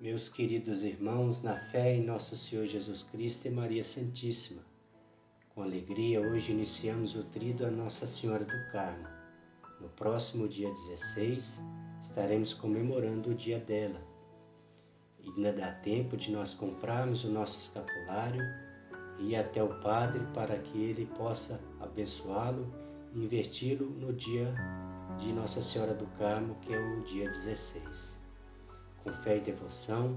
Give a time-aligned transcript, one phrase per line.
[0.00, 4.62] Meus queridos irmãos, na fé em nosso Senhor Jesus Cristo e Maria Santíssima,
[5.50, 9.06] com alegria hoje iniciamos o trido a Nossa Senhora do Carmo.
[9.78, 11.62] No próximo dia 16
[12.02, 14.00] estaremos comemorando o dia dela.
[15.18, 18.42] E ainda dá tempo de nós comprarmos o nosso escapulário
[19.18, 22.72] e ir até o Padre para que ele possa abençoá-lo
[23.12, 24.50] e inverti-lo no dia
[25.18, 28.19] de Nossa Senhora do Carmo, que é o dia 16.
[29.02, 30.16] Com fé e devoção,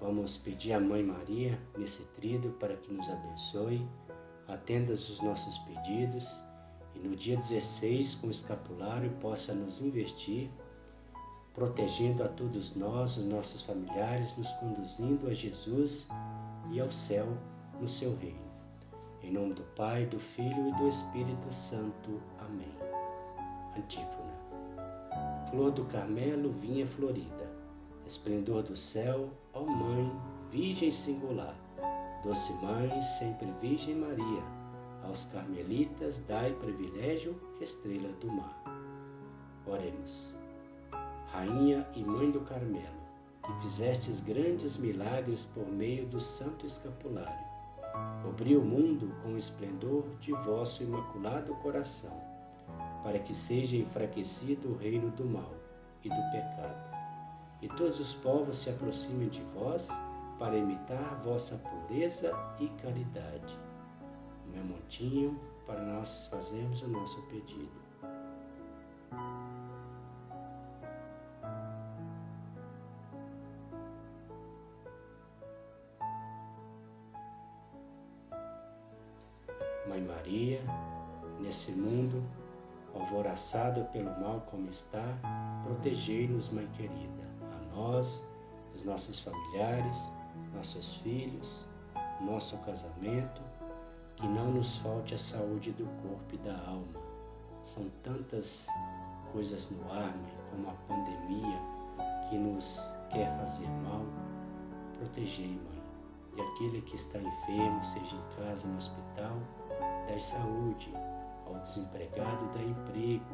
[0.00, 3.86] vamos pedir à Mãe Maria nesse trido para que nos abençoe,
[4.46, 6.42] atenda os nossos pedidos
[6.94, 10.50] e no dia 16, com o escapulário, possa nos investir,
[11.54, 16.08] protegendo a todos nós, os nossos familiares, nos conduzindo a Jesus
[16.70, 17.26] e ao céu
[17.80, 18.50] no seu reino.
[19.22, 22.20] Em nome do Pai, do Filho e do Espírito Santo.
[22.38, 22.74] Amém.
[23.76, 24.30] Antífona.
[25.50, 27.49] Flor do Carmelo, vinha florida,
[28.10, 30.12] esplendor do céu, ó Mãe,
[30.50, 31.54] Virgem singular,
[32.24, 34.42] doce Mãe, sempre Virgem Maria,
[35.04, 38.64] aos carmelitas dai privilégio, estrela do mar.
[39.64, 40.34] Oremos.
[41.28, 43.00] Rainha e Mãe do Carmelo,
[43.46, 47.48] que fizestes grandes milagres por meio do Santo Escapulário,
[48.24, 52.20] Cobri o mundo com o esplendor de vosso imaculado coração,
[53.04, 55.54] para que seja enfraquecido o reino do mal
[56.04, 56.89] e do pecado,
[57.80, 59.88] todos os povos se aproximem de vós
[60.38, 63.58] para imitar vossa pureza e caridade.
[64.48, 67.80] Meu montinho, para nós fazermos o nosso pedido.
[79.88, 80.60] Mãe Maria,
[81.40, 82.22] nesse mundo
[82.94, 85.18] alvoraçado pelo mal como está,
[85.64, 87.29] protegei-nos, Mãe querida,
[87.74, 88.24] nós,
[88.74, 90.12] os nossos familiares,
[90.54, 91.64] nossos filhos,
[92.20, 93.40] nosso casamento,
[94.16, 97.00] que não nos falte a saúde do corpo e da alma.
[97.62, 98.66] São tantas
[99.32, 101.58] coisas no ar, mãe, como a pandemia,
[102.28, 104.04] que nos quer fazer mal.
[104.98, 105.80] Protegei, mãe.
[106.36, 109.36] E aquele que está enfermo, seja em casa, no hospital,
[110.06, 110.92] dai saúde
[111.46, 113.24] ao desempregado, dai emprego,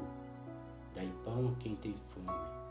[0.95, 2.66] dai pão a quem tem fome.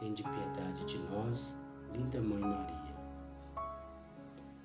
[0.00, 1.54] Tende piedade de nós,
[1.94, 2.96] linda Mãe Maria.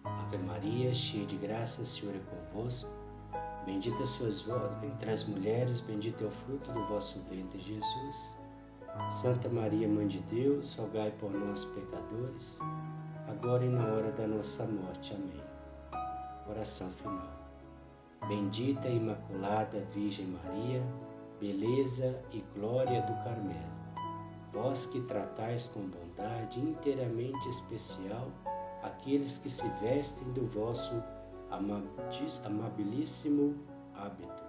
[0.03, 2.89] Ave Maria, cheia de graça, o Senhor é convosco.
[3.65, 8.35] Bendita sois vós entre as mulheres, bendito é o fruto do vosso ventre, Jesus.
[9.09, 12.59] Santa Maria, Mãe de Deus, rogai por nós, pecadores,
[13.27, 15.13] agora e na hora da nossa morte.
[15.13, 15.41] Amém.
[16.49, 17.29] Oração final.
[18.27, 20.83] Bendita e Imaculada Virgem Maria,
[21.39, 23.80] beleza e glória do Carmelo,
[24.61, 28.27] vós que tratais com bondade inteiramente especial
[28.83, 31.03] aqueles que se vestem do vosso
[32.45, 33.55] amabilíssimo
[33.95, 34.43] hábito,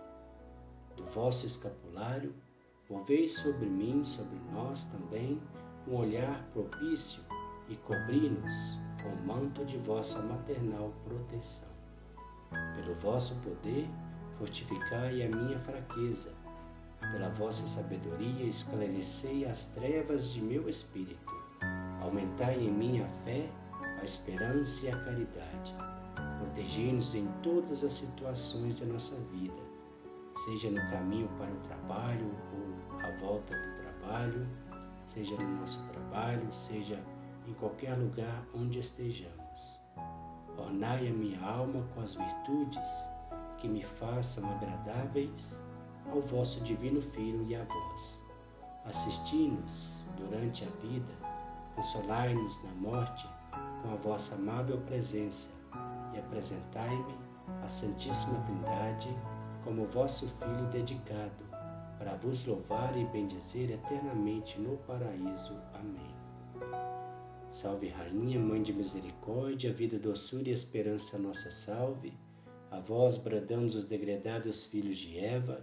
[0.97, 2.35] do vosso escapulário,
[2.91, 5.41] moveis sobre mim, sobre nós também,
[5.89, 7.23] um olhar propício
[7.71, 11.71] e cobri-nos com o manto de vossa maternal proteção.
[12.77, 13.89] Pelo vosso poder,
[14.37, 16.42] fortificai a minha fraqueza.
[17.11, 21.33] Pela vossa sabedoria, esclarecei as trevas de meu espírito.
[22.01, 23.51] Aumentai em mim a fé,
[24.01, 25.75] a esperança e a caridade.
[26.39, 29.63] Protegei-nos em todas as situações da nossa vida,
[30.45, 34.47] seja no caminho para o trabalho ou à volta do trabalho,
[35.07, 36.99] seja no nosso trabalho, seja
[37.47, 39.81] em qualquer lugar onde estejamos.
[40.57, 43.07] Ornai a minha alma com as virtudes
[43.59, 45.61] que me façam agradáveis
[46.11, 48.25] ao vosso divino Filho e a vós.
[48.85, 51.13] Assisti-nos durante a vida,
[51.77, 53.29] consolai-nos na morte
[53.83, 55.51] com a vossa amável presença
[56.15, 57.15] e apresentai-me
[57.63, 59.09] a Santíssima Trindade
[59.65, 61.45] como vosso Filho dedicado,
[61.99, 65.57] para vos louvar e bendizer eternamente no paraíso.
[65.75, 66.13] Amém.
[67.51, 72.13] Salve, Rainha, Mãe de Misericórdia, vida, doçura e esperança, nossa salve.
[72.71, 75.63] A vós bradamos os degredados filhos de Eva,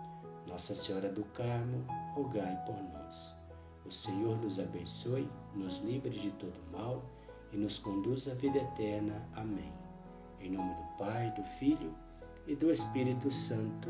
[0.51, 3.33] Nossa Senhora do Carmo, rogai por nós.
[3.85, 7.05] O Senhor nos abençoe, nos livre de todo mal
[7.53, 9.25] e nos conduz à vida eterna.
[9.33, 9.71] Amém.
[10.41, 11.95] Em nome do Pai, do Filho
[12.47, 13.89] e do Espírito Santo.